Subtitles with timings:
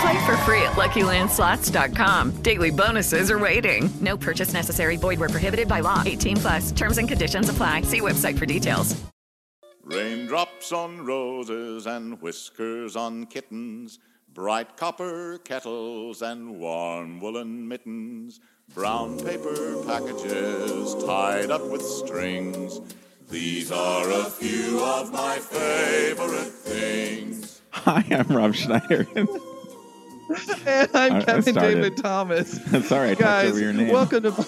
[0.00, 2.42] Play for free at LuckyLandSlots.com.
[2.42, 3.88] Daily bonuses are waiting.
[4.00, 4.96] No purchase necessary.
[4.96, 6.02] Void where prohibited by law.
[6.04, 6.72] 18 plus.
[6.72, 7.82] Terms and conditions apply.
[7.82, 8.96] See website for details.
[9.86, 14.00] Raindrops on roses and whiskers on kittens,
[14.34, 18.40] bright copper kettles and warm woolen mittens,
[18.74, 22.80] brown paper packages tied up with strings.
[23.30, 27.62] These are a few of my favorite things.
[27.70, 29.06] Hi, I'm Rob Schneider.
[30.66, 31.54] And I'm I Kevin.
[31.54, 32.60] David Thomas.
[32.88, 33.92] Sorry, I Guys, over your name.
[33.92, 34.46] welcome to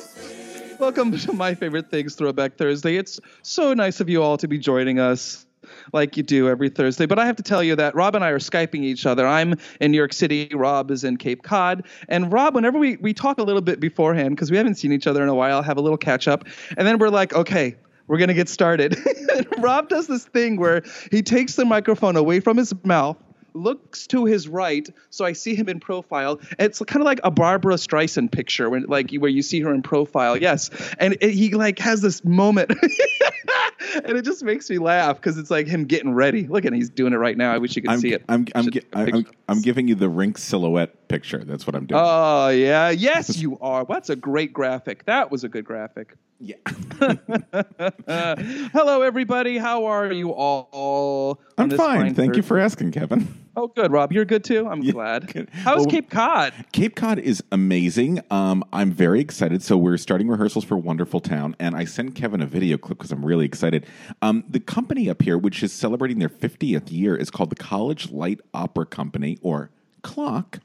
[0.81, 2.97] welcome to my favorite things Throwback Thursday.
[2.97, 5.47] It's so nice of you all to be joining us
[5.93, 7.07] like you do every Thursday.
[7.07, 9.27] But I have to tell you that Rob and I are skyping each other.
[9.27, 10.51] I'm in New York City.
[10.53, 11.87] Rob is in Cape Cod.
[12.09, 15.07] And Rob, whenever we we talk a little bit beforehand because we haven't seen each
[15.07, 16.45] other in a while, have a little catch up,
[16.77, 17.77] and then we're like, okay.
[18.09, 18.97] We're gonna get started.
[19.59, 20.83] Rob does this thing where
[21.13, 23.19] he takes the microphone away from his mouth,
[23.63, 26.41] looks to his right, so I see him in profile.
[26.59, 29.83] It's kind of like a Barbra Streisand picture, when like where you see her in
[29.83, 30.37] profile.
[30.37, 32.71] Yes, and it, he like has this moment,
[34.05, 36.47] and it just makes me laugh because it's like him getting ready.
[36.47, 37.53] Look at him, he's doing it right now.
[37.53, 38.25] I wish you could I'm, see it.
[38.29, 39.27] I'm, I'm, Should gi- take a I'm.
[39.49, 41.43] I'm giving you the rink silhouette picture.
[41.45, 42.01] That's what I'm doing.
[42.03, 43.85] Oh yeah, yes you are.
[43.85, 45.05] That's a great graphic.
[45.07, 46.15] That was a good graphic.
[46.41, 46.55] Yeah.
[47.01, 48.37] Uh,
[48.73, 51.41] hello everybody, how are you all?
[51.57, 52.15] I'm fine.
[52.15, 53.27] Thank you for asking, Kevin.
[53.57, 54.13] Oh, good, Rob.
[54.13, 54.69] You're good too.
[54.69, 55.33] I'm Yeah, glad.
[55.33, 55.49] good.
[55.53, 56.53] How's Well, Cape Cod?
[56.71, 58.21] Cape Cod is amazing.
[58.31, 59.65] Um, I'm very excited.
[59.65, 63.11] So we're starting rehearsals for Wonderful Town, and I sent Kevin a video clip because
[63.11, 63.85] I'm really excited.
[64.23, 68.13] Um, the company up here, which is celebrating their 50th year, is called the College
[68.13, 69.71] Light Opera Company, or
[70.05, 70.61] CLOC.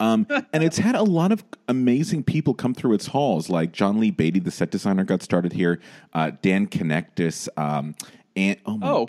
[0.00, 3.98] Um, and it's had a lot of amazing people come through its halls, like John
[3.98, 5.80] Lee Beatty, the set designer, got started here.
[6.12, 7.94] Uh, Dan Knechtges, um,
[8.36, 9.08] and oh my, Oh.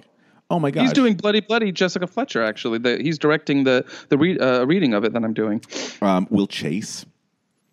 [0.50, 2.44] oh my god, He's doing Bloody Bloody Jessica Fletcher.
[2.44, 5.62] Actually, the, he's directing the the re, uh, reading of it that I'm doing.
[6.02, 7.06] um, Will Chase,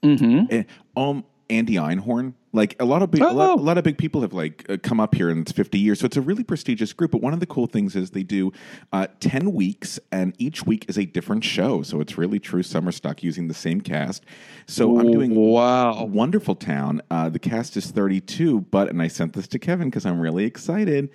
[0.03, 0.61] mm-hmm.
[1.01, 2.35] um, Andy Einhorn.
[2.53, 3.55] Like a lot of big, a, lot, Oh.
[3.55, 6.01] a lot of big people have like uh, come up here in 50 years.
[6.01, 7.13] So it's a really prestigious group.
[7.13, 8.53] But one of the cool things is they do
[8.93, 11.83] uh, 10 weeks, and each week is a different show.
[11.83, 14.25] So it's really true summer stock using the same cast.
[14.67, 16.05] So I'm doing Wow.
[16.05, 17.03] Wonderful Town.
[17.11, 20.45] Uh, the cast is 32, but and I sent this to Kevin because I'm really
[20.45, 21.09] excited.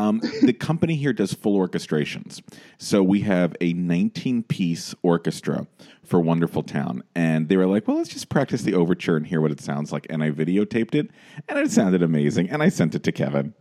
[0.00, 2.40] Um, the company here does full orchestrations.
[2.78, 5.66] So we have a 19 piece orchestra
[6.04, 7.02] for Wonderful Town.
[7.14, 9.92] And they were like, well, let's just practice the overture and hear what it sounds
[9.92, 10.06] like.
[10.08, 11.10] And I videotaped it,
[11.48, 12.48] and it sounded amazing.
[12.48, 13.54] And I sent it to Kevin.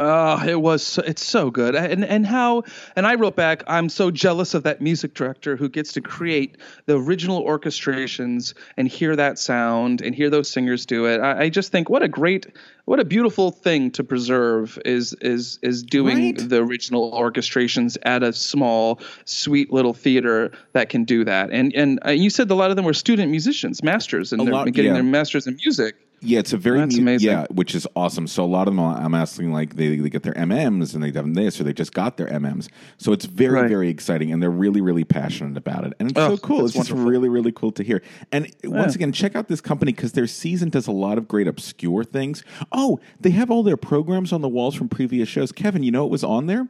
[0.00, 0.84] Oh, it was.
[0.84, 2.62] So, it's so good, and and how.
[2.94, 3.64] And I wrote back.
[3.66, 8.86] I'm so jealous of that music director who gets to create the original orchestrations and
[8.86, 11.20] hear that sound and hear those singers do it.
[11.20, 12.46] I, I just think what a great,
[12.84, 16.48] what a beautiful thing to preserve is is is doing Right.
[16.48, 21.50] the original orchestrations at a small, sweet little theater that can do that.
[21.50, 24.44] And and uh, you said a lot of them were student musicians, masters, and A
[24.44, 24.94] they're lot- getting yeah.
[24.94, 25.96] their masters in music.
[26.20, 27.28] Yeah, it's a very That's mu- amazing.
[27.30, 28.26] yeah, which is awesome.
[28.26, 31.12] So a lot of them, I'm asking like they, they get their MMs and they've
[31.14, 32.68] done this or they just got their MMs.
[32.96, 33.68] So it's very Right.
[33.68, 36.64] very exciting and they're really really passionate about it and it's Oh, so cool.
[36.64, 38.02] It's just really really cool to hear.
[38.32, 41.46] And once again, check out this company because their season does a lot of great
[41.46, 42.42] obscure things.
[42.72, 45.52] Oh, they have all their programs on the walls from previous shows.
[45.52, 46.60] Kevin, you know what was on there?
[46.60, 46.68] And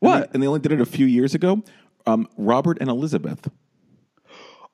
[0.00, 0.20] What?
[0.20, 1.62] they- And they, only did it a few years ago.
[2.06, 3.50] Um, Robert and Elizabeth.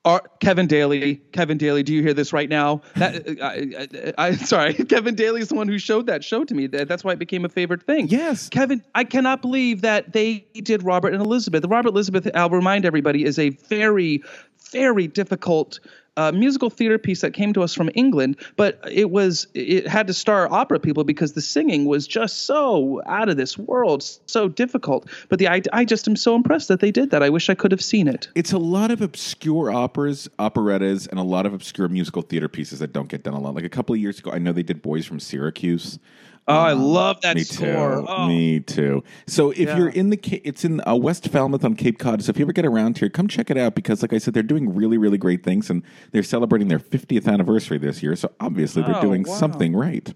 [0.06, 2.82] Are, Kevin Daly, Kevin Daly, do you hear this right now?
[2.96, 3.26] That
[4.18, 6.66] I, I, I, sorry, Kevin Daly is the one who showed that show to me.
[6.66, 8.08] That, that's why it became a favorite thing.
[8.08, 8.50] Yes.
[8.50, 11.62] Kevin, I cannot believe that they did Robert and Elizabeth.
[11.62, 14.22] The Robert Elizabeth, I'll remind everybody, is a very,
[14.72, 15.80] very difficult
[16.16, 20.06] uh, musical theater piece that came to us from England, but it was it had
[20.06, 24.48] to star opera people because the singing was just so out of this world, so
[24.48, 25.08] difficult.
[25.28, 27.22] But the I, I just am so impressed that they did that.
[27.22, 28.28] I wish I could have seen it.
[28.34, 32.78] It's a lot of obscure operas, operettas, and a lot of obscure musical theater pieces
[32.78, 33.54] that don't get done a lot.
[33.54, 35.98] Like a couple of years ago, I know they did Boys from Syracuse.
[36.46, 37.66] Oh, I love that Me score.
[37.66, 38.06] too.
[38.08, 38.28] Oh.
[38.28, 39.02] Me too.
[39.26, 39.78] So if Yeah.
[39.78, 42.22] you're in the, it's in uh, West Falmouth on Cape Cod.
[42.22, 44.34] So if you ever get around here, come check it out because, like I said,
[44.34, 45.82] they're doing really, really great things, and
[46.12, 48.14] they're celebrating their 50th anniversary this year.
[48.14, 49.34] So obviously, they're Oh, doing wow.
[49.34, 50.12] something right.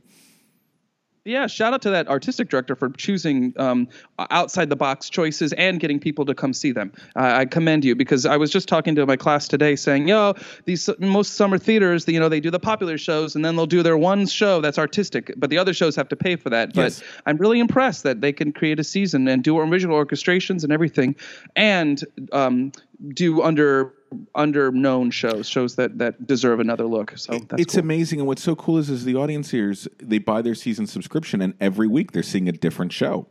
[1.28, 3.86] Yeah, shout out to that artistic director for choosing um,
[4.30, 6.90] outside the box choices and getting people to come see them.
[7.16, 10.34] I I commend you because I was just talking to my class today saying, yo,
[10.64, 13.82] these most summer theaters, you know, they do the popular shows and then they'll do
[13.82, 16.74] their one show that's artistic, but the other shows have to pay for that.
[16.74, 17.00] Yes.
[17.00, 20.72] But I'm really impressed that they can create a season and do original orchestrations and
[20.72, 21.14] everything,
[21.56, 22.02] and
[22.32, 22.72] um,
[23.12, 23.92] do under
[24.34, 27.12] under known shows, shows that that deserve another look.
[27.16, 27.84] So that's it's cool.
[27.84, 30.86] amazing, and what's so cool is, is the audience here is they buy their season
[30.86, 33.26] subscription, and every week they're seeing a different show,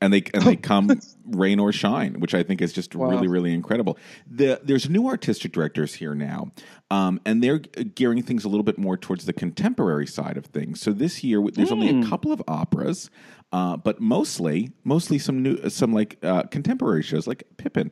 [0.00, 3.52] and they and they come rain or shine, which I think is just really really
[3.52, 3.98] incredible.
[4.30, 6.52] The, there's new artistic directors here now,
[6.90, 10.80] um, and they're gearing things a little bit more towards the contemporary side of things.
[10.80, 12.02] So this year, there's only Hmm.
[12.02, 13.10] a couple of operas,
[13.52, 17.90] uh, but mostly mostly some new some like uh, contemporary shows like Pippin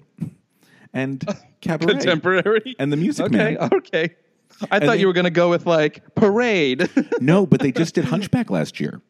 [0.93, 1.25] and
[1.61, 3.69] Cabaret contemporary and the Music Okay, Man.
[3.73, 4.15] okay.
[4.71, 6.89] I thought they- you were going to go with like parade.
[7.21, 9.01] No, but they just did Hunchback last year.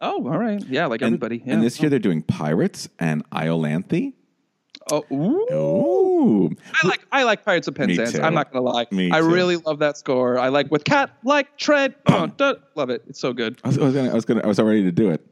[0.00, 0.62] oh, all right.
[0.66, 1.42] Yeah, like And, everybody.
[1.44, 1.54] Yeah.
[1.54, 4.12] and this year they're doing Pirates and Iolanthe.
[4.92, 5.54] oh, ooh.
[5.54, 6.50] Ooh.
[6.82, 8.18] I like I like Pirates of Penzance.
[8.18, 8.86] I'm not gonna lie.
[8.90, 9.30] Me I too.
[9.32, 10.38] really love that score.
[10.38, 11.94] I like with cat like tread.
[12.08, 13.02] Love it.
[13.08, 13.58] It's so good.
[13.64, 15.24] I was, I was gonna, I was gonna, I was all ready to do it.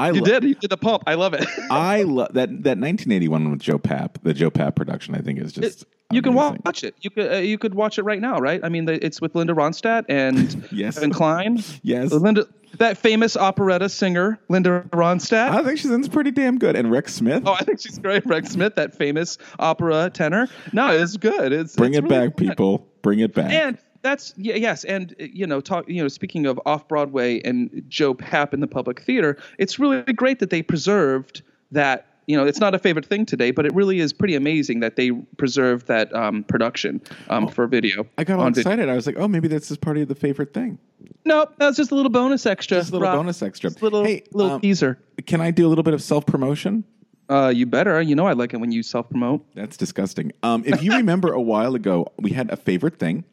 [0.00, 0.44] I You lo- did.
[0.44, 1.02] You did the pump.
[1.06, 1.46] I love it.
[1.70, 4.16] I love that that 1981 with Joe Papp.
[4.22, 5.84] The Joe Papp production, I think, is just.
[6.10, 6.94] you can watch it.
[7.00, 8.60] You could uh, you could watch it right now, right?
[8.64, 10.94] I mean, the, it's with Linda Ronstadt and Yes.
[10.94, 11.62] Kevin Kline.
[11.82, 12.12] Yes.
[12.12, 12.46] Linda,
[12.78, 15.50] that famous operetta singer, Linda Ronstadt.
[15.50, 16.76] I think she's in pretty damn good.
[16.76, 17.42] And Rex Smith.
[17.46, 18.24] Oh, I think she's great.
[18.26, 20.48] Rex Smith, that famous opera tenor.
[20.72, 21.52] No, it's good.
[21.52, 22.48] It's Bring it's it really back, fun.
[22.48, 22.86] people.
[23.02, 23.50] Bring it back.
[23.52, 25.88] And that's yeah, yes, and uh, you know, talk.
[25.88, 30.02] You know, speaking of off Broadway and Joe Papp in the public theater, it's really
[30.12, 31.42] great that they preserved
[31.72, 32.06] that.
[32.26, 34.94] You know, it's not a favorite thing today, but it really is pretty amazing that
[34.94, 38.06] they preserved that um, production um, for video.
[38.18, 38.70] I got all on video.
[38.70, 38.88] excited.
[38.88, 40.78] I was like, oh, maybe this is part of the favorite thing.
[41.24, 42.76] Nope, that's just a little bonus extra.
[42.78, 43.16] Just a little Rob.
[43.16, 43.70] bonus extra.
[43.70, 45.00] Just a little Hey, little um, teaser.
[45.26, 46.84] Can I do a little bit of self promotion?
[47.28, 48.00] Uh, you better.
[48.00, 49.44] You know, I like it when you self promote.
[49.54, 50.30] That's disgusting.
[50.44, 53.24] Um, if you remember a while ago, we had a favorite thing,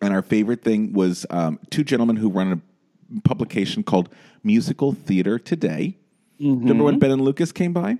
[0.00, 4.08] and our favorite thing was um, two gentlemen who run a publication called
[4.42, 5.96] Musical Theater Today.
[6.38, 7.98] Remember when Ben and Lucas came by?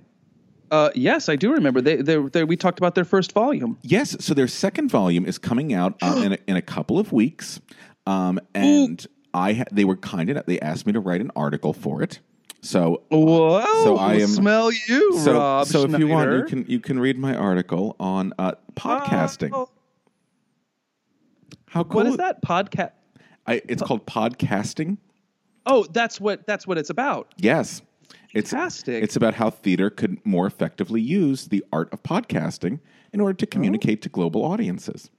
[0.69, 1.81] Uh, yes, I do remember.
[1.81, 3.77] They, they, they, we talked about their first volume.
[3.83, 4.17] Yes.
[4.23, 7.61] So their second volume is coming out uh, in, a, in a couple of weeks,
[8.05, 10.45] um, and I ha- they were kind enough.
[10.45, 12.19] They asked me to write an article for it.
[12.61, 13.63] So Whoa!
[13.83, 15.67] So I am- smell you, so, Rob.
[15.67, 19.51] so if you want, you can you can read my article on uh, podcasting.
[19.53, 19.69] Oh,
[21.69, 22.91] How cool what is that podcast?
[23.45, 24.97] I, it's called podcasting.
[25.65, 27.33] Oh, that's what that's what it's about.
[27.37, 27.81] Yes.
[28.33, 29.03] It's, Fantastic.
[29.03, 32.79] it's about how theater could more effectively use the art of podcasting
[33.13, 33.49] in order to oh.
[33.49, 35.09] communicate to global audiences.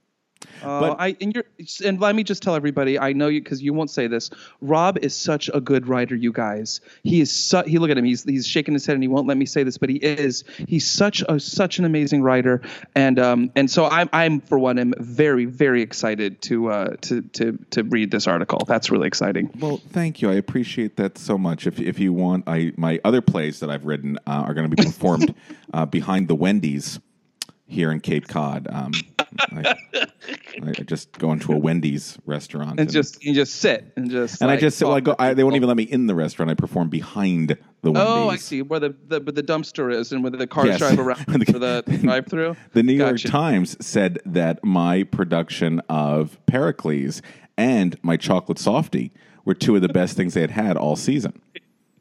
[0.63, 1.45] Uh, But- I and you're
[1.85, 2.99] and let me just tell everybody.
[2.99, 4.31] I know you because you won't say this.
[4.61, 6.15] Rob is such a good writer.
[6.15, 7.31] You guys, he is.
[7.31, 8.05] Su- he look at him.
[8.05, 10.45] He's he's shaking his head and he won't let me say this, but he is.
[10.67, 12.63] He's such a such an amazing writer.
[12.95, 17.23] And um and so I'm I'm for one am very very excited to uh to
[17.23, 18.65] to to read this article.
[18.67, 19.51] That's really exciting.
[19.59, 20.31] Well, thank you.
[20.31, 21.67] I appreciate that so much.
[21.67, 24.75] If, if you want, I my other plays that I've written uh, are going to
[24.77, 25.35] be performed
[25.73, 27.01] uh, behind the Wendy's
[27.69, 28.67] here in Cape Cod.
[28.71, 28.93] Um,
[29.53, 29.75] I,
[30.63, 34.51] I just go into a Wendy's restaurant And just you just sit and just and
[34.51, 35.15] I like, just well, I go.
[35.19, 36.51] I, they won't even let me in the restaurant.
[36.51, 38.13] I perform behind the Wendy's.
[38.13, 38.63] Oh, I see.
[38.63, 40.79] Where the, the where the dumpster is and where the cars Yes.
[40.79, 42.57] drive around for the drive-through.
[42.73, 47.23] The New York Times said that my production of Pericles
[47.57, 49.13] and my chocolate softie
[49.45, 51.41] were two of the best things they had had all season.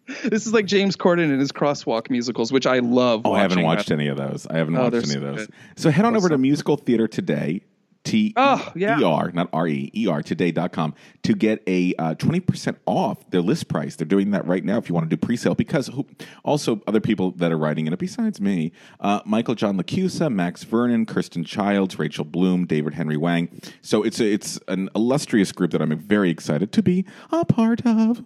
[0.24, 3.22] This is like James Corden and his crosswalk musicals, which I love.
[3.26, 4.48] Oh, I haven't watched any of those.
[4.48, 5.48] I haven't Oh, watched any of those.
[5.48, 5.56] good.
[5.76, 7.62] So head on over to Musical Theater Today,
[8.06, 9.00] T Oh, yeah.
[9.00, 13.42] E R, not R E, E R today.com to get a uh, 20% off their
[13.42, 13.98] list price.
[13.98, 16.06] They're doing that right now if you want to do pre sale because who,
[16.46, 18.72] also other people that are writing in it besides me
[19.02, 23.50] uh, Michael John LaChiusa, Max Vernon, Kirsten Childs, Rachel Bloom, David Henry Hwang.
[23.82, 27.86] So it's, a, it's an illustrious group that I'm very excited to be a part
[27.86, 28.24] of.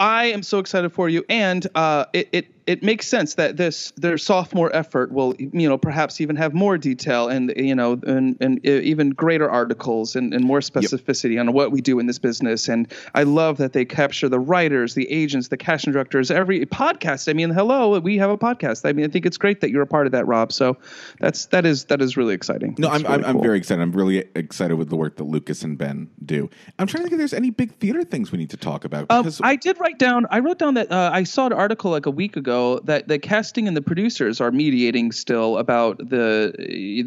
[0.00, 3.92] I am so excited for you, and uh, it, it it makes sense that this
[3.96, 8.36] their sophomore effort will you know perhaps even have more detail and you know and,
[8.40, 12.20] and uh, even greater articles and, and more specificity on what we do in this
[12.20, 12.68] business.
[12.68, 17.28] And I love that they capture the writers, the agents, the casting directors, every podcast.
[17.28, 18.88] I mean, hello, we have a podcast.
[18.88, 20.52] I mean, I think it's great that you're a part of that, Rob.
[20.52, 20.76] So
[21.18, 22.76] that's that is that is really exciting.
[22.78, 23.82] No, That's I'm, really I'm, I'm very excited.
[23.82, 26.48] I'm really excited with the work that Lucas and Ben do.
[26.78, 29.10] I'm trying to think if there's any big theater things we need to talk about.
[29.10, 30.28] Um, I did write down.
[30.30, 33.18] I wrote down that uh, I saw an article like a week ago that the
[33.18, 36.52] casting and the producers are mediating still about the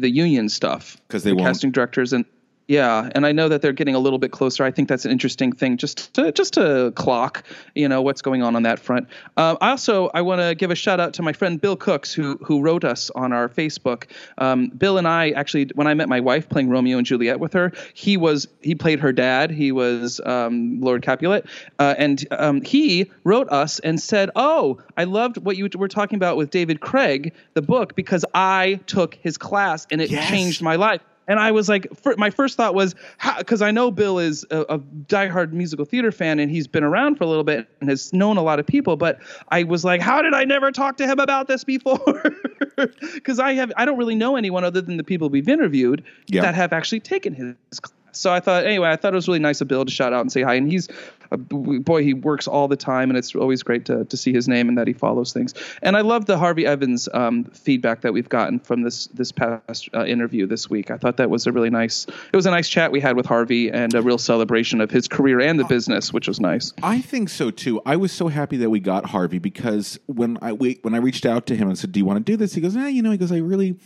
[0.00, 0.96] the union stuff.
[1.08, 2.24] Because they the won't- casting directors and
[2.66, 4.64] Yeah, and I know that they're getting a little bit closer.
[4.64, 7.44] I think that's an interesting thing, just to just to clock,
[7.74, 9.06] you know, what's going on on that front.
[9.36, 12.14] Um, I also I want to give a shout out to my friend Bill Cooks,
[12.14, 14.04] who who wrote us on our Facebook.
[14.38, 17.52] Um, Bill and I actually, when I met my wife playing Romeo and Juliet with
[17.52, 19.50] her, he was he played her dad.
[19.50, 21.44] He was um, Lord Capulet,
[21.78, 26.16] uh, and um, he wrote us and said, "Oh, I loved what you were talking
[26.16, 30.30] about with David Craig, the book, because I took his class and it Yes.
[30.30, 32.94] changed my life." And I was like, fir- my first thought was,
[33.38, 37.16] because I know Bill is a, a diehard musical theater fan and he's been around
[37.16, 38.96] for a little bit and has known a lot of people.
[38.96, 42.32] But I was like, how did I never talk to him about this before?
[43.14, 46.42] Because I have, I don't really know anyone other than the people we've interviewed Yeah.
[46.42, 47.94] that have actually taken his class.
[48.16, 50.20] So I thought, anyway, I thought it was really nice of Bill to shout out
[50.20, 50.54] and say hi.
[50.54, 50.88] And he's,
[51.30, 54.48] a, boy, he works all the time, and it's always great to, to see his
[54.48, 55.54] name and that he follows things.
[55.82, 59.88] And I love the Harvey Evans um, feedback that we've gotten from this this past
[59.94, 60.90] uh, interview this week.
[60.90, 62.06] I thought that was a really nice.
[62.06, 65.08] It was a nice chat we had with Harvey and a real celebration of his
[65.08, 66.72] career and the business, which was nice.
[66.82, 67.80] I think so too.
[67.84, 71.26] I was so happy that we got Harvey because when I we, when I reached
[71.26, 73.02] out to him and said, "Do you want to do this?" He goes, "Ah, you
[73.02, 73.76] know," he goes, "I really."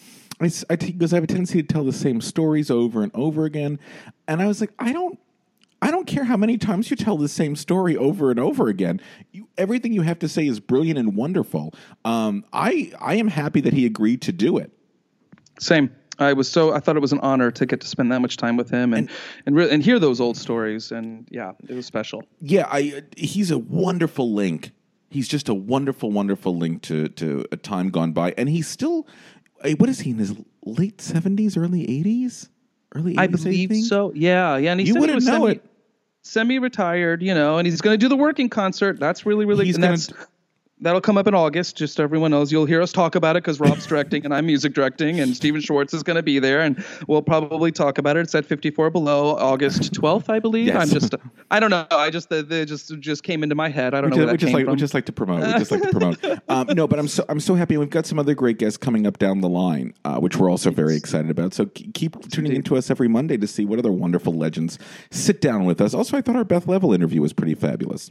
[0.40, 3.12] I, I he goes, I have a tendency to tell the same stories over and
[3.14, 3.78] over again,
[4.26, 5.18] and I was like, I don't,
[5.80, 9.00] I don't care how many times you tell the same story over and over again.
[9.30, 11.72] You, everything you have to say is brilliant and wonderful.
[12.04, 14.72] Um, I, I am happy that he agreed to do it.
[15.60, 15.94] Same.
[16.18, 18.36] I was so I thought it was an honor to get to spend that much
[18.36, 19.08] time with him and
[19.46, 22.24] and re- and hear those old stories and yeah, it was special.
[22.40, 24.72] Yeah, I he's a wonderful link.
[25.10, 29.06] He's just a wonderful, wonderful link to to a time gone by, and he's still.
[29.78, 30.34] What is he in his
[30.64, 32.48] late seventies, early eighties,
[32.94, 33.14] early?
[33.14, 34.12] 80s, I believe so.
[34.14, 34.72] Yeah, yeah.
[34.72, 35.64] And he You said wouldn't was know semi, it.
[36.22, 39.00] semi-retired, you know, and he's going to do the working concert.
[39.00, 39.64] That's really, really.
[39.66, 40.12] He's and gonna that's,
[40.80, 41.76] that'll come up in August.
[41.76, 44.46] Just so everyone knows, you'll hear us talk about it because Rob's directing and I'm
[44.46, 48.16] music directing, and Stephen Schwartz is going to be there, and we'll probably talk about
[48.16, 48.20] it.
[48.20, 50.66] It's at 54 Below, August 12th, I believe.
[50.66, 50.76] Yes.
[50.76, 51.14] I'm just,
[51.50, 51.86] I don't know.
[51.90, 53.94] I just, the, the just just came into my head.
[53.94, 54.72] I don't We know just, we just like from.
[54.72, 55.46] we just like to promote.
[55.46, 56.18] We just like to promote.
[56.48, 57.76] Um, no, but I'm so I'm so happy.
[57.76, 60.70] We've got some other great guests coming up down the line, uh, which we're also
[60.70, 61.52] very excited about.
[61.52, 64.78] So keep tuning into us every Monday to see what other wonderful legends
[65.10, 65.94] sit down with us.
[65.94, 68.10] Also, I thought our Beth Leavel interview was pretty fabulous.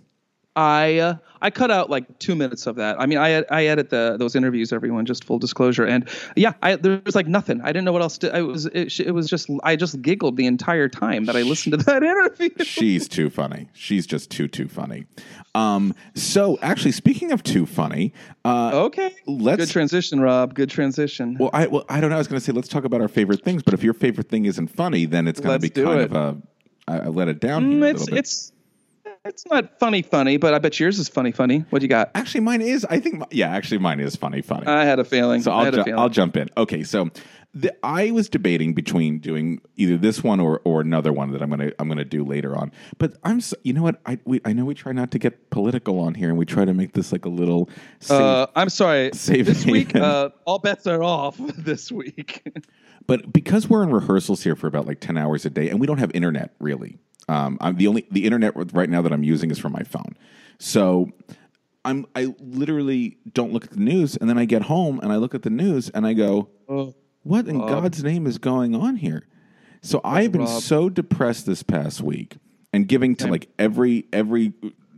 [0.57, 2.99] I uh, I cut out like two minutes of that.
[2.99, 4.73] I mean, I I edit the those interviews.
[4.73, 5.85] Everyone, just full disclosure.
[5.85, 7.61] And yeah, I, there was like nothing.
[7.61, 8.35] I didn't know what else to.
[8.35, 11.73] I was it, it was just I just giggled the entire time that I listened
[11.77, 12.49] to that interview.
[12.65, 13.69] She's too funny.
[13.73, 15.05] She's just too too funny.
[15.53, 20.55] Um, so actually, speaking of too funny, uh, Okay, Let's- good transition, Rob.
[20.55, 21.37] Good transition.
[21.39, 22.15] well, I well I don't know.
[22.15, 24.27] I was going to say let's talk about our favorite things, but if your favorite
[24.29, 26.11] thing isn't funny, then it's going to be kind it.
[26.11, 26.41] of a
[26.87, 28.17] I, I let it down here Mm, a it's bit.
[28.17, 28.51] it's
[29.27, 31.59] it's not funny funny, but I bet yours is funny funny.
[31.69, 32.11] What do you got?
[32.15, 32.85] actually mine is.
[32.89, 34.67] I think my- yeah, actually mine is funny funny.
[34.67, 35.41] I had a feeling.
[35.41, 35.99] So I'll, ju- feeling.
[35.99, 36.49] I'll jump in.
[36.57, 37.09] Okay, so
[37.53, 41.49] the, I was debating between doing either this one or, or another one that I'm
[41.49, 42.71] gonna I'm gonna do later on.
[42.97, 45.49] But I'm s you know what I we, I know we try not to get
[45.49, 47.69] political on here and we try to make this like a little
[47.99, 49.11] safe, uh, I'm sorry.
[49.13, 51.39] Save this week, uh, all bets are off.
[51.57, 52.43] This week.
[53.07, 55.87] but because we're in rehearsals here for about like 10 hours a day and we
[55.87, 59.51] don't have internet really um, i'm the only the internet right now that i'm using
[59.51, 60.15] is from my phone.
[60.59, 61.11] So
[61.85, 65.15] i'm i literally don't look at the news and then i get home and i
[65.17, 66.49] look at the news and i go
[67.23, 69.27] what in god's name is going on here?
[69.81, 70.61] So i've been Rob.
[70.61, 72.37] so depressed this past week
[72.73, 74.53] and giving to like every every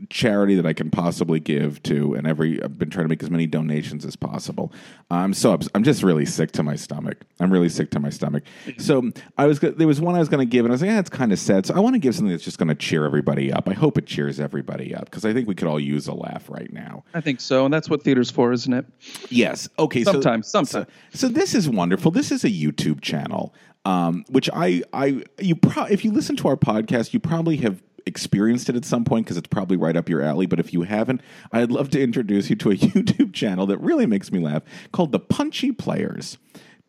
[0.09, 3.29] charity that I can possibly give to, and every I've been trying to make as
[3.29, 4.71] many donations as possible.
[5.11, 7.17] I'm so ups- I'm just really sick to my stomach.
[7.39, 8.43] I'm really sick to my stomach.
[8.77, 10.81] So I was go- there was one I was going to give, and I was
[10.81, 11.65] like, yeah, it's kind of sad.
[11.65, 13.67] So I want to give something that's just going to cheer everybody up.
[13.67, 16.49] I hope it cheers everybody up because I think we could all use a laugh
[16.49, 17.03] right now.
[17.13, 18.85] I think so, and that's what theater's for, isn't it?
[19.29, 19.67] Yes.
[19.77, 20.03] Okay.
[20.03, 22.11] so- Sometimes, So, so this is wonderful.
[22.11, 23.53] This is a YouTube channel,
[23.85, 27.81] um, which I, I, you, pro- if you listen to our podcast, you probably have
[28.09, 30.45] experienced it at some point because it's probably right up your alley.
[30.45, 31.21] But if you haven't,
[31.53, 35.13] I'd love to introduce you to a YouTube channel that really makes me laugh called
[35.13, 36.37] the Punchy Players.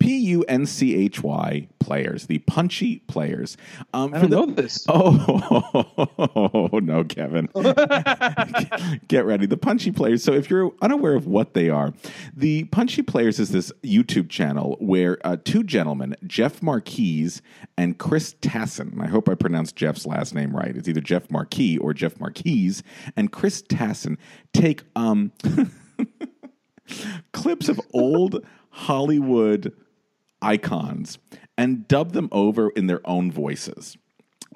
[0.00, 3.56] P U N C H Y players, the punchy players.
[3.94, 4.84] Um, I don't the- know this.
[4.88, 7.48] Oh, no, Kevin.
[9.08, 9.46] Get ready.
[9.46, 10.24] The Punchy Players.
[10.24, 11.92] So, if you're unaware of what they are,
[12.34, 17.42] the Punchy Players is this YouTube channel where uh, two gentlemen, Jeff Marquise
[17.76, 20.76] and Chris Tassin, I hope I pronounced Jeff's last name right.
[20.76, 22.82] It's either Jeff Marquis or Jeff Marquise,
[23.16, 24.16] and Chris Tassin
[24.54, 25.32] take um,
[27.32, 29.72] clips of old Hollywood
[30.42, 31.18] icons
[31.56, 33.96] and dub them over in their own voices.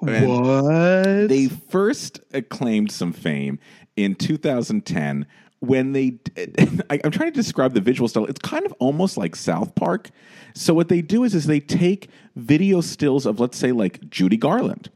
[0.01, 1.29] And What?
[1.29, 3.59] They first acclaimed some fame
[3.95, 5.25] in 2010
[5.59, 6.19] when they,
[6.89, 8.25] I, I'm trying to describe the visual style.
[8.25, 10.09] It's kind of almost like South Park.
[10.53, 14.37] So what they do is, is they take video stills of, let's say, like Judy
[14.37, 14.89] Garland,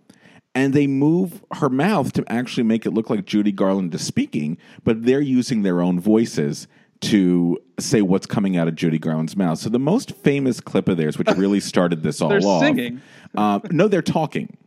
[0.55, 4.57] and they move her mouth to actually make it look like Judy Garland is speaking,
[4.83, 6.67] but they're using their own voices
[7.01, 9.57] to say what's coming out of Judy Garland's mouth.
[9.57, 13.01] So the most famous clip of theirs, which really started this all They're off, singing.
[13.35, 14.57] Uh, no, they're talking.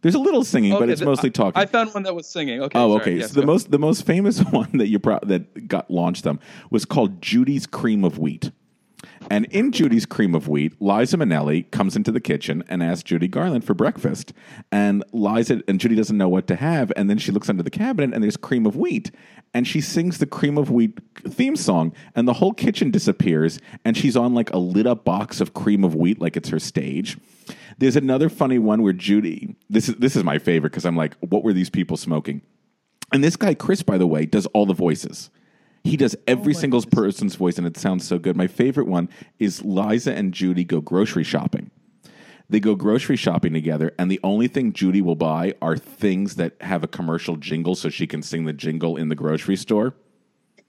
[0.00, 1.60] There's a little singing, but it's th- mostly talking.
[1.60, 2.60] I found one that was singing.
[2.60, 2.78] Okay.
[2.78, 3.00] Oh, sorry.
[3.00, 3.18] okay.
[3.18, 6.40] Yes, so the most the most famous one that you pro- that got launched them
[6.70, 8.50] was called Judy's Cream of Wheat.
[9.30, 13.28] And in Judy's Cream of Wheat, Liza Minnelli comes into the kitchen and asks Judy
[13.28, 14.32] Garland for breakfast.
[14.70, 17.70] And Liza and Judy doesn't know what to have, and then she looks under the
[17.70, 19.10] cabinet and there's cream of wheat.
[19.54, 23.96] And she sings the cream of wheat theme song, and the whole kitchen disappears, and
[23.96, 27.18] she's on like a lit up box of cream of wheat, like it's her stage.
[27.76, 31.16] There's another funny one where Judy, this is this is my favorite because I'm like,
[31.20, 32.40] what were these people smoking?
[33.12, 35.30] And this guy, Chris, by the way, does all the voices.
[35.84, 38.36] He does every single person's voice, and it sounds so good.
[38.36, 41.70] My favorite one is Liza and Judy go grocery shopping.
[42.52, 46.52] They go grocery shopping together, and the only thing Judy will buy are things that
[46.60, 49.94] have a commercial jingle so she can sing the jingle in the grocery store.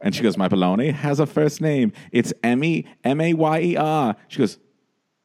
[0.00, 1.92] and she goes, My baloney has a first name.
[2.12, 4.14] It's Emmy, M A Y E R.
[4.28, 4.58] She goes,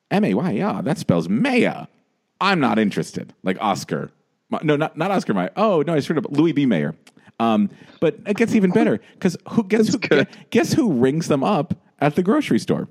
[0.10, 0.82] M A Y E R.
[0.82, 1.86] That spells Maya.
[2.42, 3.36] I'm not interested.
[3.44, 4.10] Like Oscar.
[4.64, 5.52] No, not, not Oscar Mayer.
[5.56, 6.32] Oh, no, I screwed up.
[6.32, 6.66] Louis B.
[6.66, 6.96] Mayer.
[7.40, 11.76] Um, but it gets even better because who guess who guess who rings them up
[12.00, 12.90] at the grocery store?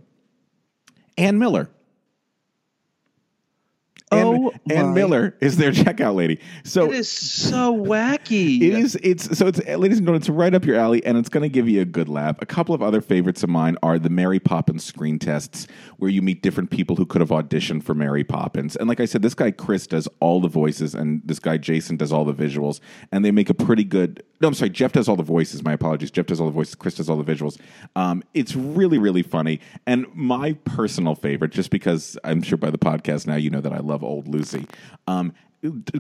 [1.17, 1.71] Ann Miller.
[4.13, 6.39] Oh Ann my- Miller is their checkout lady.
[6.63, 8.57] So It is so wacky.
[8.63, 8.97] it is.
[9.03, 10.17] It's so it's ladies and gentlemen.
[10.21, 12.37] It's right up your alley, and it's going to give you a good laugh.
[12.41, 16.23] A couple of other favorites of mine are the Mary Poppins screen tests, where you
[16.23, 18.77] meet different people who could have auditioned for Mary Poppins.
[18.77, 21.97] And like I said, this guy Chris does all the voices, and this guy Jason
[21.97, 22.79] does all the visuals,
[23.11, 24.23] and they make a pretty good.
[24.41, 24.71] No, I'm sorry.
[24.71, 25.65] Jeff does all the voices.
[25.65, 26.11] My apologies.
[26.11, 26.75] Jeff does all the voices.
[26.75, 27.59] Chris does all the visuals.
[27.95, 29.61] Um, it's really, really funny.
[29.87, 33.73] And my personal favorite, just because I'm sure by the podcast now you know that
[33.73, 34.67] I love Old Lucy.
[35.07, 35.33] Um,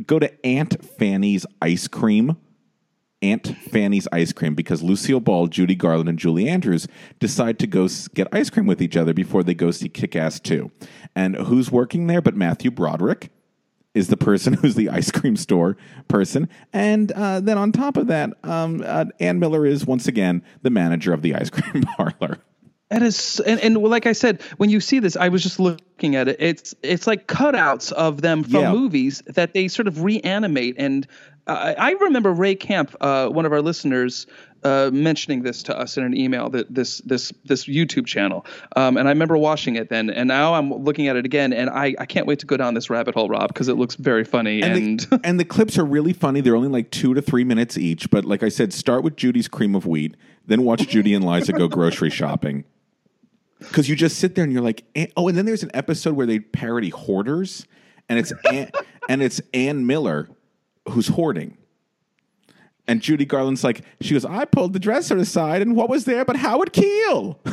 [0.06, 2.36] go to Aunt Fanny's Ice Cream.
[3.22, 6.86] Aunt Fanny's ice cream because Lucille Ball, Judy Garland, and Julie Andrews
[7.18, 10.38] decide to go get ice cream with each other before they go see Kick Ass
[10.38, 10.70] 2.
[11.14, 13.30] And who's working there but Matthew Broderick?
[13.96, 15.76] Is the person who's the ice cream store
[16.08, 16.48] person.
[16.72, 20.70] And uh, then on top of that, um, uh, Ann Miller is once again the
[20.70, 22.38] manager of the ice cream parlor.
[22.90, 26.14] That is, and, and like I said, when you see this, I was just looking
[26.14, 26.36] at it.
[26.38, 28.72] It's it's like cutouts of them from Yeah.
[28.72, 30.76] movies that they sort of reanimate.
[30.78, 31.04] And
[31.48, 34.26] I remember Ray Camp, uh, one of our listeners,
[34.64, 38.44] uh, mentioning this to us in an email that this this this YouTube channel.
[38.74, 41.70] Um, and I remember watching it then, and now I'm looking at it again, and
[41.70, 44.24] I, I can't wait to go down this rabbit hole, Rob, because it looks very
[44.24, 44.62] funny.
[44.62, 46.40] And, and the, and the clips are really funny.
[46.40, 48.10] They're only like two to three minutes each.
[48.10, 51.52] But like I said, start with Judy's cream of wheat, then watch Judy and Liza
[51.52, 52.64] go grocery shopping.
[53.60, 56.14] Because you just sit there and you're like, "Eh," oh, and then there's an episode
[56.14, 57.66] where they parody hoarders,
[58.08, 58.70] and it's Ann,
[59.08, 60.28] and it's Ann Miller
[60.88, 61.56] who's hoarding.
[62.88, 66.24] And Judy Garland's like, she goes, I pulled the dresser aside, and what was there
[66.24, 67.40] but Howard Keel?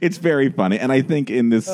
[0.00, 1.66] it's very funny, and I think in this,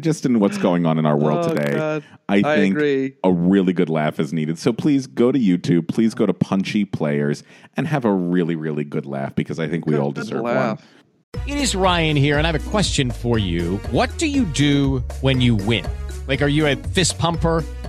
[0.00, 2.04] just in what's going on in our world Oh, today, God.
[2.28, 3.14] I I think agree.
[3.24, 4.58] a really good laugh is needed.
[4.58, 7.42] So please go to YouTube, please go to Punchy Players,
[7.76, 10.80] and have a really, really good laugh because I think we all deserve laugh.
[11.34, 11.42] one.
[11.48, 13.78] It is Ryan here, and I have a question for you.
[13.90, 15.84] What do you do when you win?
[16.28, 17.64] Like, are you a fist pumper?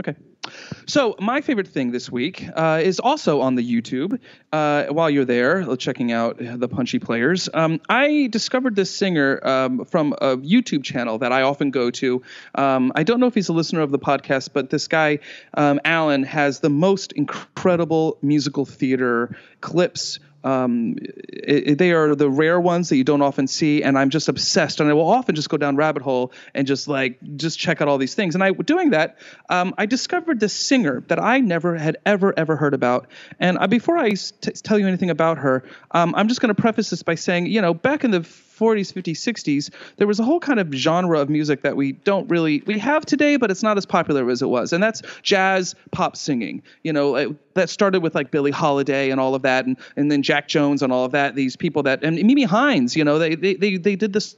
[0.00, 0.16] Okay.
[0.86, 4.18] So my favorite thing this week uh, is also on the YouTube.
[4.50, 9.46] Uh, while you're there, uh, checking out the Punchy Players, um, I discovered this singer
[9.46, 12.22] um, from a YouTube channel that I often go to.
[12.54, 15.18] Um, I don't know if he's a listener of the podcast, but this guy,
[15.52, 22.60] um, Alan, has the most incredible musical theater clips Um, it, they are the rare
[22.60, 24.80] ones that you don't often see, and I'm just obsessed.
[24.80, 27.88] And I will often just go down rabbit hole and just like just check out
[27.88, 28.34] all these things.
[28.34, 32.56] And I doing that, um, I discovered this singer that I never had ever ever
[32.56, 33.08] heard about.
[33.38, 36.60] And uh, before I t- tell you anything about her, um, I'm just going to
[36.60, 38.22] preface this by saying, you know, back in the
[38.60, 42.28] 40s, 50s, 60s, there was a whole kind of genre of music that we don't
[42.28, 45.74] really we have today, but it's not as popular as it was, and that's jazz
[45.92, 46.62] pop singing.
[46.84, 50.12] You know, it, that started with like Billie Holiday and all of that, and and
[50.12, 51.34] then Jack Jones and all of that.
[51.34, 54.36] These people that and Mimi Hines, you know, they they they, they did this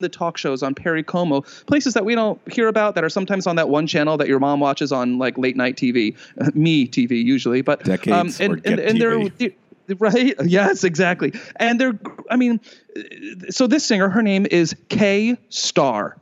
[0.00, 3.46] the talk shows on Perry Como, places that we don't hear about that are sometimes
[3.46, 6.16] on that one channel that your mom watches on like late night TV,
[6.54, 9.54] me TV usually, but um, Decades and, or and, and TV.
[9.98, 10.34] Right?
[10.44, 11.32] Yes exactly.
[11.56, 11.98] And they're
[12.28, 12.60] i mean
[13.50, 16.16] so this singer her name is Kay Starr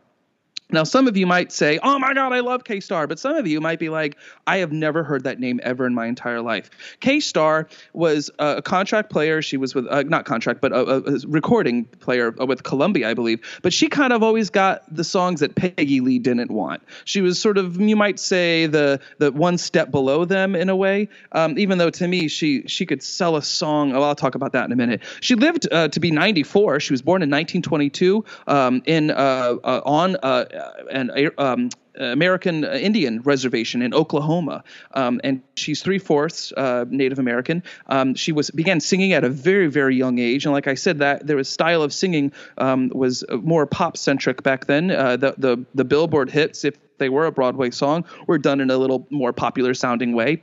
[0.70, 3.34] now, some of you might say, "Oh my God, I love Kay Starr," but some
[3.36, 6.42] of you might be like, "I have never heard that name ever in my entire
[6.42, 6.68] life."
[7.00, 9.40] Kay Starr was a contract player.
[9.40, 13.08] She was with uh, not contract, but a, a, a recording player uh, with Columbia,
[13.08, 13.40] I believe.
[13.62, 16.82] But she kind of always got the songs that Peggy Lee didn't want.
[17.06, 20.76] She was sort of, you might say, the the one step below them in a
[20.76, 21.08] way.
[21.32, 23.94] Um, even though to me, she she could sell a song.
[23.94, 25.00] Oh, I'll talk about that in a minute.
[25.20, 26.80] She lived uh, to be 94.
[26.80, 30.44] She was born in 1922 um, in uh, uh, on uh,
[30.90, 37.62] an um, American Indian reservation in Oklahoma, um, and she's three fourths uh, Native American.
[37.88, 40.98] Um, she was began singing at a very very young age, and like I said,
[40.98, 44.90] that there was style of singing um, was more pop centric back then.
[44.90, 48.70] Uh, the the the Billboard hits, if they were a Broadway song, were done in
[48.70, 50.42] a little more popular sounding way.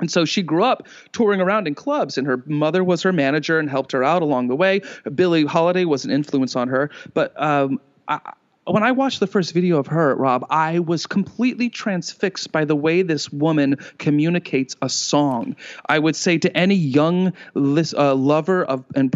[0.00, 3.58] And so she grew up touring around in clubs, and her mother was her manager
[3.58, 4.82] and helped her out along the way.
[5.14, 6.90] Billie Holiday was an influence on her.
[7.14, 8.18] But um, I,
[8.66, 12.76] when I watched the first video of her, Rob, I was completely transfixed by the
[12.76, 15.56] way this woman communicates a song.
[15.86, 19.10] I would say to any young uh, lover of and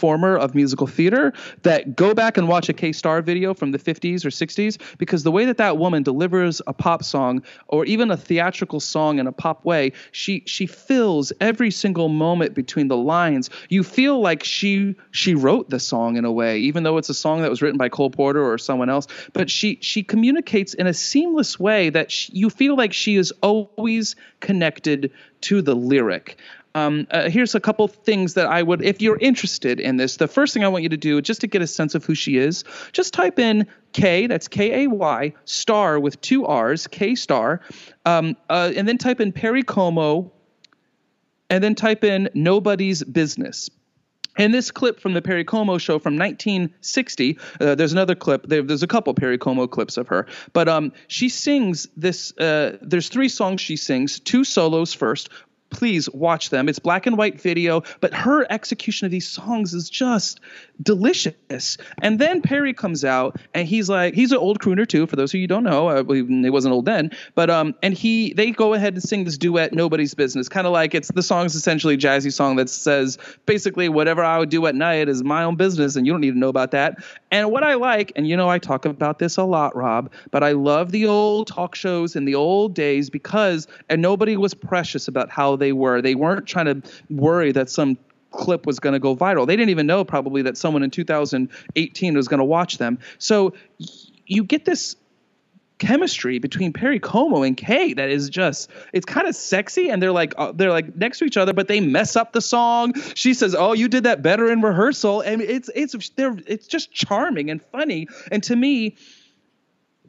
[0.00, 3.78] performer of musical theater that go back and watch a Kay Starr video from the
[3.78, 8.10] 50s or 60s because the way that that woman delivers a pop song or even
[8.10, 12.96] a theatrical song in a pop way, she she fills every single moment between the
[12.96, 13.50] lines.
[13.68, 17.14] You feel like she she wrote the song in a way, even though it's a
[17.14, 19.06] song that was written by Cole Porter or someone else.
[19.34, 23.34] But she she communicates in a seamless way that she, you feel like she is
[23.42, 26.38] always connected to the lyric.
[26.74, 30.28] Um, uh, here's a couple things that I would, if you're interested in this, the
[30.28, 32.36] first thing I want you to do, just to get a sense of who she
[32.36, 37.60] is, just type in K, that's K A Y, star with two R's, Kay Starr,
[38.04, 40.32] um, uh, and then type in Perry Como,
[41.48, 43.68] and then type in Nobody's Business.
[44.38, 48.46] In this clip from the Perry Como show from 1960, uh, there's another clip.
[48.46, 52.32] There, there's a couple Perry Como clips of her, but um, she sings this.
[52.38, 55.30] Uh, there's three songs she sings, two solos first.
[55.70, 56.68] Please watch them.
[56.68, 60.40] It's black and white video, but her execution of these songs is just
[60.82, 61.76] delicious.
[62.02, 65.06] And then Perry comes out and he's like, he's an old crooner too.
[65.06, 67.94] For those of you who don't know, uh, he wasn't old then, but um, and
[67.94, 71.22] he they go ahead and sing this duet, "Nobody's Business," kind of like it's the
[71.22, 75.22] song's essentially a jazzy song that says basically whatever I would do at night is
[75.22, 77.02] my own business, and you don't need to know about that.
[77.30, 80.42] And what I like, and you know, I talk about this a lot, Rob, but
[80.42, 85.08] I love the old talk shows in the old days because and nobody was precious
[85.08, 86.00] about how they were.
[86.00, 87.98] They weren't trying to worry that some
[88.30, 89.46] clip was going to go viral.
[89.46, 92.98] They didn't even know probably that someone in 2018 was going to watch them.
[93.18, 93.54] So
[94.26, 94.96] you get this
[95.80, 100.12] chemistry between Perry Como and Kay that is just it's kind of sexy and they're
[100.12, 102.92] like uh, they're like next to each other but they mess up the song.
[103.14, 106.92] She says, "Oh, you did that better in rehearsal." And it's it's they're it's just
[106.92, 108.08] charming and funny.
[108.30, 108.96] And to me,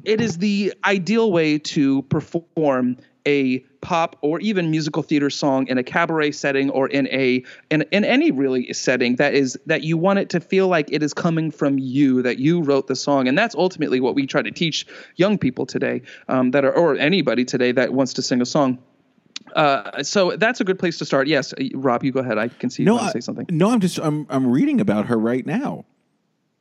[0.04, 5.78] it is the ideal way to perform a pop or even musical theater song in
[5.78, 9.98] a cabaret setting or in a in, in any really setting that is that you
[9.98, 13.28] want it to feel like it is coming from you that you wrote the song.
[13.28, 16.96] And that's ultimately what we try to teach young people today um, that are or
[16.96, 18.80] anybody today that wants to sing a song.
[19.56, 21.28] Uh, so that's a good place to start.
[21.28, 22.38] Yes uh, rob you go ahead.
[22.38, 23.46] I can see you No, want to say something.
[23.50, 25.86] no, I'm just I'm I'm reading about her right now.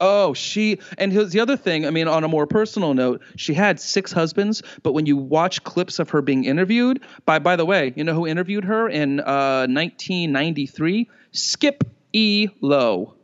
[0.00, 1.86] Oh, she and here's the other thing.
[1.86, 5.62] I mean, on a more personal note, she had six husbands, but when you watch
[5.64, 9.20] clips of her being interviewed, by by the way, you know who interviewed her in
[9.20, 11.08] uh, 1993?
[11.32, 12.48] Skip E.
[12.60, 13.14] Lowe.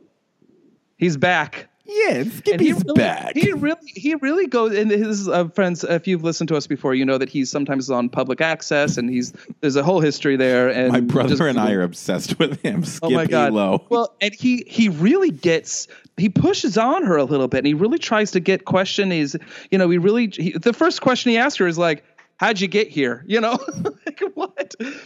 [0.97, 1.69] He's back.
[1.87, 3.35] Yeah, Skippy's back.
[3.35, 4.75] He really, he really goes.
[4.75, 7.89] And his uh, friends, if you've listened to us before, you know that he's sometimes
[7.89, 10.69] on public access, and he's there's a whole history there.
[10.69, 12.83] And My brother just- and I are obsessed with him.
[12.83, 13.49] Skip Oh my god!
[13.49, 13.85] Elo.
[13.89, 17.73] Well, and he he really gets he pushes on her a little bit, and he
[17.73, 19.11] really tries to get question.
[19.11, 19.37] Is
[19.71, 22.03] you know he really he, the first question he asks her is like,
[22.37, 23.57] "How'd you get here?" You know,
[24.05, 24.56] like what?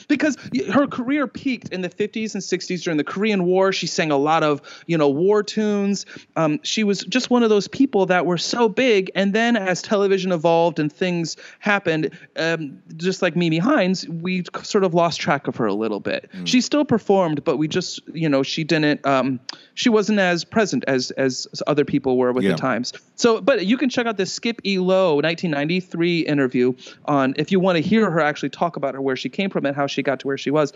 [0.08, 0.38] Because
[0.72, 3.72] her career peaked in the 50s and 60s during the Korean War.
[3.72, 6.06] She sang a lot of, you know, war tunes.
[6.36, 9.12] Um, she was just one of those people that were so big.
[9.16, 14.84] And then as television evolved and things happened, um, just like Mimi Hines, we sort
[14.84, 16.30] of lost track of her a little bit.
[16.46, 19.40] She still performed, but we just, you know, she didn't, um,
[19.74, 22.52] she wasn't as present as as other people were with Yeah.
[22.52, 22.94] the times.
[23.16, 24.80] So, but you can check out the Skip E.
[24.80, 26.74] Lowe 1993 interview
[27.06, 29.66] on if you want to hear her actually talk about her where she came from
[29.66, 30.74] and how she got to where she was.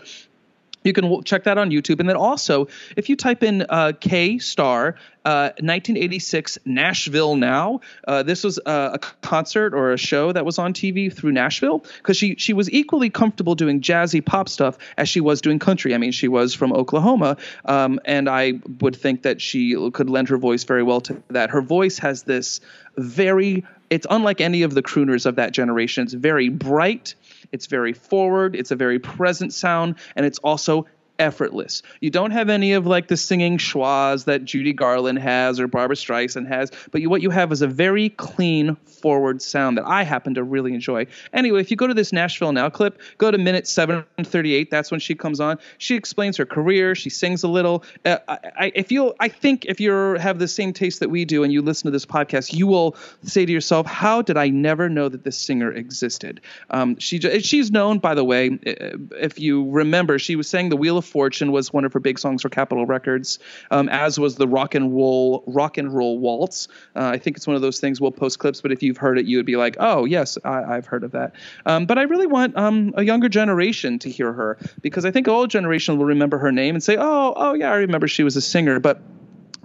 [0.86, 4.38] You can check that on YouTube, and then also if you type in uh, Kay
[4.38, 10.44] Starr uh, 1986 Nashville Now, uh, this was uh, a concert or a show that
[10.44, 14.78] was on TV through Nashville because she she was equally comfortable doing jazzy pop stuff
[14.96, 15.92] as she was doing country.
[15.92, 20.28] I mean, she was from Oklahoma, um, and I would think that she could lend
[20.28, 21.50] her voice very well to that.
[21.50, 22.60] Her voice has this
[22.96, 26.04] very it's unlike any of the crooners of that generation.
[26.04, 27.14] It's very bright.
[27.52, 28.56] It's very forward.
[28.56, 30.86] It's a very present sound, and it's also
[31.18, 31.82] effortless.
[32.00, 35.96] You don't have any of like the singing schwas that Judy Garland has or Barbra
[35.96, 38.76] Streisand has, but you, what you have is a very clean,
[39.06, 41.06] forward sound that I happen to really enjoy.
[41.32, 44.70] Anyway, if you go to this Nashville Now clip, go to minute 738.
[44.70, 45.58] That's when she comes on.
[45.78, 46.96] She explains her career.
[46.96, 47.84] She sings a little.
[48.04, 51.24] Uh, I, I, if you, I think if you have the same taste that we
[51.24, 54.48] do and you listen to this podcast, you will say to yourself, "How did I
[54.48, 59.38] never know that this singer existed?" Um, she she's known, by the way, uh, if
[59.38, 62.42] you remember, she was saying "The Wheel of Fortune" was one of her big songs
[62.42, 63.38] for Capitol Records,
[63.70, 67.46] um, as was the "Rock and Roll Rock and Roll Waltz." Uh, I think it's
[67.46, 68.00] one of those things.
[68.00, 70.76] We'll post clips, but if you've heard it, you would be like, "Oh yes, I,
[70.76, 74.32] I've heard of that." Um, but I really want um, a younger generation to hear
[74.32, 77.54] her because I think an old generation will remember her name and say, "Oh, oh
[77.54, 79.00] yeah, I remember she was a singer," but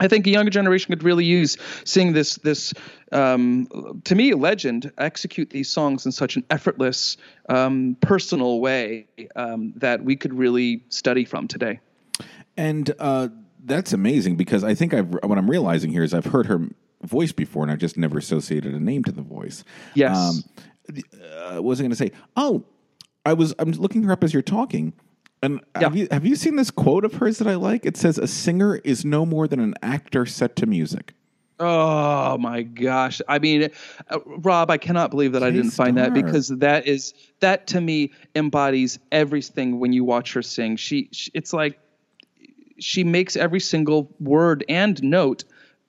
[0.01, 2.73] I think a younger generation could really use seeing this this
[3.11, 9.05] um, to me a legend execute these songs in such an effortless, um, personal way
[9.35, 11.79] um, that we could really study from today.
[12.57, 13.29] And uh,
[13.63, 16.67] that's amazing because I think I've what I'm realizing here is I've heard her
[17.03, 19.63] voice before and I've just never associated a name to the voice.
[19.93, 20.17] Yes.
[20.17, 20.43] Um,
[21.23, 22.11] uh, what was I going to say?
[22.35, 22.65] Oh,
[23.23, 24.93] I was I'm looking her up as you're talking.
[25.43, 27.85] And have you have you seen this quote of hers that I like?
[27.85, 31.13] It says, "A singer is no more than an actor set to music."
[31.59, 33.21] Oh my gosh!
[33.27, 33.69] I mean,
[34.09, 37.81] uh, Rob, I cannot believe that I didn't find that because that is that to
[37.81, 40.75] me embodies everything when you watch her sing.
[40.75, 41.79] She, she it's like
[42.79, 45.43] she makes every single word and note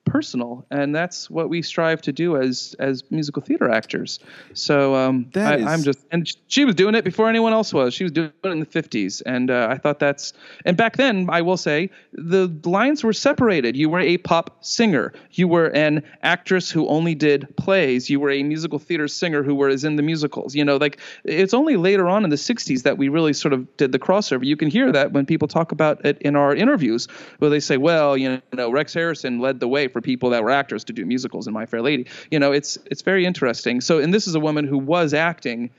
[0.04, 4.18] personal and that's what we strive to do as as musical theater actors.
[4.52, 7.94] So um I, i'm just and she was doing it before anyone else was.
[7.94, 10.32] She was doing it in the 50s and uh, i thought that's
[10.64, 13.76] and back then i will say the lines were separated.
[13.76, 15.12] You were a pop singer.
[15.32, 18.10] You were an actress who only did plays.
[18.10, 20.54] You were a musical theater singer who was in the musicals.
[20.54, 23.76] You know like it's only later on in the 60s that we really sort of
[23.76, 24.44] did the crossover.
[24.44, 27.06] You can hear that when people talk about it in our interviews
[27.38, 30.50] where they say well you know rex harrison led the way for people that were
[30.50, 32.06] actors to do musicals in my fair lady.
[32.30, 33.80] You know it's it's very interesting.
[33.80, 35.70] So and this is a woman who was acting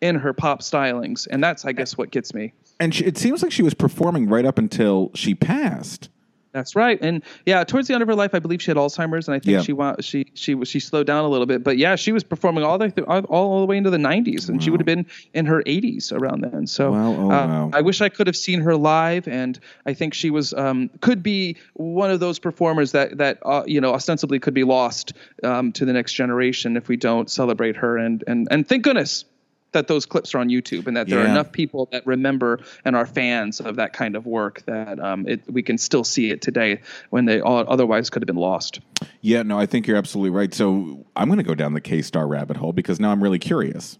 [0.00, 2.52] in her pop stylings and that's i guess what gets me.
[2.80, 6.08] And she, it seems like she was performing right up until she passed.
[6.52, 9.26] That's right, and yeah, towards the end of her life, I believe she had Alzheimer's,
[9.26, 9.62] and I think Yeah.
[9.62, 11.64] she wa- she she she slowed down a little bit.
[11.64, 14.48] But yeah, she was performing all the th- all, all the way into the 90s,
[14.50, 16.66] and she would have been in her 80s around then.
[16.66, 17.70] So Wow, oh, uh, wow.
[17.72, 21.22] I wish I could have seen her live, and I think she was um, could
[21.22, 25.72] be one of those performers that that uh, you know ostensibly could be lost um,
[25.72, 27.96] to the next generation if we don't celebrate her.
[27.96, 29.24] And and and thank goodness
[29.72, 32.94] that those clips are on YouTube and that there are enough people that remember and
[32.94, 36.42] are fans of that kind of work that um, it, we can still see it
[36.42, 36.80] today
[37.10, 38.80] when they all, otherwise could have been lost.
[39.20, 40.52] Yeah, no, I think you're absolutely right.
[40.52, 43.38] So I'm going to go down the Kay Starr rabbit hole because now I'm really
[43.38, 43.98] curious.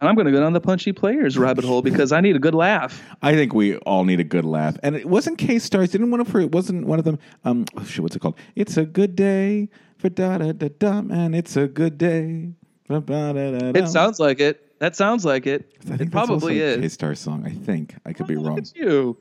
[0.00, 2.38] And I'm going to go down the punchy players rabbit hole because I need a
[2.38, 3.02] good laugh.
[3.20, 4.78] I think we all need a good laugh.
[4.82, 5.90] And it wasn't Kay Starrs.
[5.90, 6.40] Didn't one of her?
[6.40, 7.18] It wasn't one of them.
[7.44, 8.38] Um, oh, shit, what's it called?
[8.56, 9.68] It's a good day
[9.98, 12.48] for da da da da, and it's a good day.
[12.88, 14.69] It sounds like it.
[14.80, 15.72] That sounds like it.
[15.90, 16.80] I think It probably that's also a is.
[16.80, 17.46] Kay Starr song.
[17.46, 18.64] I think I could be wrong.
[18.74, 19.16] You.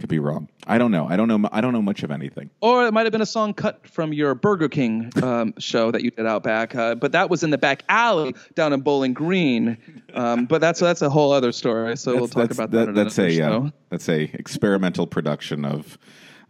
[0.00, 0.48] Could be wrong.
[0.66, 1.06] I don't know.
[1.06, 1.36] I don't know.
[1.36, 2.48] mu- I don't know much of anything.
[2.62, 6.02] Or it might have been a song cut from your Burger King um, show that
[6.02, 9.12] you did out back, uh, but that was in the back alley down in Bowling
[9.12, 9.76] Green.
[10.14, 11.94] Um, but that's that's a whole other story.
[11.98, 12.88] So we'll talk about that.
[12.88, 13.72] in That's another a uh, show.
[13.90, 15.98] that's a experimental production of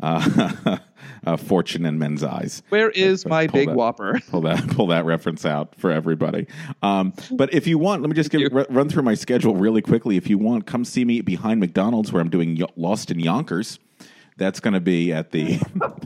[0.03, 0.79] uh,
[1.27, 2.62] uh, Fortune in Men's Eyes.
[2.69, 4.21] Where is Pull my big that- whopper?
[4.31, 6.47] Pull that pull that reference out for everybody.
[6.83, 9.81] Um, but if you want, let me just give, r- run through my schedule really
[9.83, 10.17] quickly.
[10.17, 13.79] If you want, come see me behind McDonald's where I'm doing Yo- Lost in Yonkers.
[14.37, 15.61] That's going to be at the.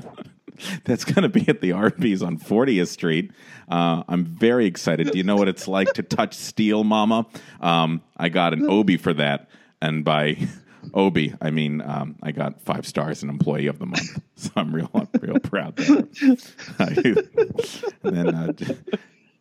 [0.84, 3.30] That's going to be at the Arby's on 40th Street.
[3.68, 5.10] Uh, I'm very excited.
[5.10, 7.26] Do you know what it's like to touch steel, Mama?
[7.60, 9.50] Um, I got an Obie for that.
[9.82, 10.38] and by
[10.94, 14.20] Obie, I mean um, I got five stars and employee of the month.
[14.38, 16.06] So I'm real, I'm real proud there.
[16.78, 17.16] and
[18.02, 18.52] then uh,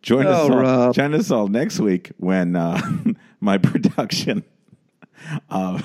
[0.00, 0.94] join us Oh, all, Rob.
[0.94, 2.80] join us all next week when uh,
[3.40, 4.42] my production
[5.50, 5.84] of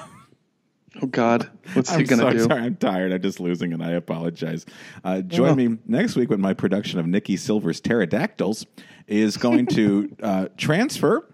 [1.02, 2.39] Oh God, what's he I'm gonna so do?
[2.45, 2.62] sorry.
[2.62, 3.12] I'm tired.
[3.12, 4.65] I'm just losing and I apologize.
[5.04, 8.65] Uh, join me next week when my production of Nicky Silver's Pterodactyls
[9.08, 11.28] is going to uh, transfer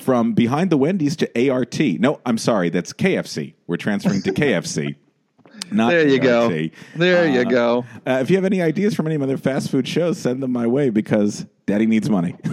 [0.00, 1.78] from behind the Wendy's to ART.
[1.78, 2.70] No, I'm sorry.
[2.70, 3.54] That's KFC.
[3.66, 4.96] We're transferring to KFC.
[5.72, 6.48] Not There you go.
[6.96, 7.84] There you Uh, go.
[8.06, 10.66] Uh, if you have any ideas from any other fast food shows, send them my
[10.66, 12.34] way because Daddy needs money.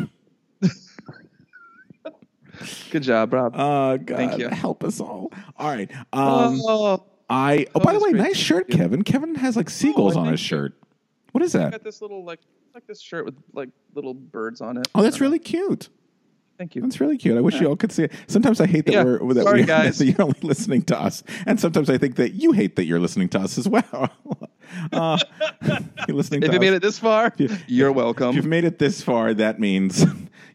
[2.92, 3.54] Good job, Rob.
[3.56, 4.50] Oh God, Thank you.
[4.50, 5.32] help us all.
[5.58, 5.92] All right.
[6.12, 7.68] Um, oh, I.
[7.76, 8.78] Oh, by the way, nice shirt, you.
[8.78, 9.04] Kevin.
[9.04, 10.74] Kevin has like seagulls on his shirt.
[11.34, 11.72] What is I that?
[11.74, 12.40] got this little like
[12.74, 14.88] like this shirt with like little birds on it.
[14.96, 15.90] Oh, that's really cute.
[16.58, 16.82] Thank you.
[16.82, 17.38] That's really cute.
[17.38, 18.12] I wish you all could see it.
[18.28, 19.04] Sometimes I hate that Yeah.
[19.04, 20.00] we're that, Sorry, we, guys.
[20.00, 23.00] that you're only listening to us, and sometimes I think that you hate that you're
[23.00, 24.10] listening to us as well.
[24.92, 25.20] uh,
[26.08, 26.42] you're listening.
[26.42, 27.32] If to you made it this far,
[27.68, 28.30] you're welcome.
[28.30, 30.04] If you've made it this far, that means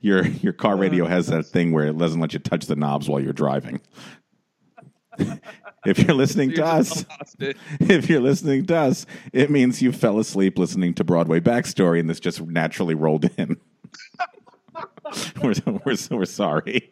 [0.01, 3.09] your your car radio has that thing where it doesn't let you touch the knobs
[3.09, 3.81] while you're driving.
[5.87, 7.57] if you're listening to You're us, lost it.
[7.81, 12.09] if you're listening to us, it means you fell asleep listening to Broadway Backstory, and
[12.11, 13.57] this just naturally rolled in.
[15.67, 16.91] we're, we're, we're sorry.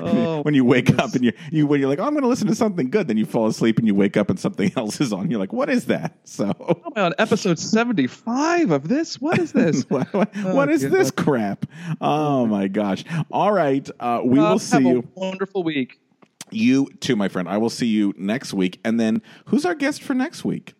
[0.00, 2.28] Oh, when you wake up and you, you when you're like, oh, I'm going to
[2.28, 5.00] listen to something good, then you fall asleep and you wake up and something else
[5.00, 5.30] is on.
[5.30, 6.16] You're like, what is that?
[6.24, 6.50] So,
[6.96, 9.20] on episode 75 of this?
[9.20, 9.88] What is this?
[9.88, 10.92] what, what- what is God.
[10.92, 11.66] this crap?
[12.00, 13.04] Oh my gosh!
[13.30, 15.08] All right, uh, we Uh, will see have a you.
[15.14, 16.00] wonderful week.
[16.50, 17.48] You too, my friend.
[17.48, 18.80] I will see you next week.
[18.84, 20.74] And then, who's our guest for next week?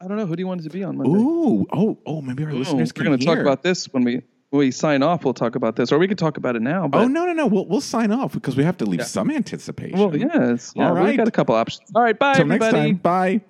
[0.00, 0.26] I don't know.
[0.26, 1.18] Who do you want it to be on Monday?
[1.18, 4.22] Ooh, oh, oh, maybe our Oh, listeners we're going to talk about this when we
[4.52, 5.24] we sign off.
[5.24, 6.88] We'll talk about this, or we could talk about it now.
[6.88, 7.46] But Oh no, no, no!
[7.46, 9.98] We'll we'll sign off because we have to leave some anticipation.
[9.98, 11.90] well, yes, yeah, All we got a couple options.
[11.94, 12.92] All right, bye, Till next everybody.
[12.92, 12.96] time.
[12.98, 13.40] Bye.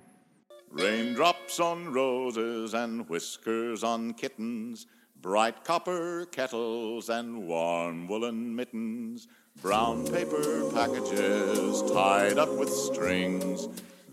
[0.70, 4.86] Raindrops on roses and whiskers on kittens,
[5.22, 9.26] bright copper kettles and warm woolen mittens,
[9.62, 13.68] brown paper packages tied up with strings.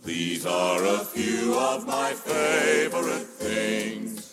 [0.05, 4.32] These are a few of my favorite things.